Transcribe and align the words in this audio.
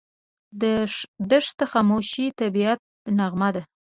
دښته 1.29 1.65
د 1.67 1.69
خاموش 1.71 2.07
طبعیت 2.39 2.79
نغمه 3.17 3.49
ده. 3.55 3.61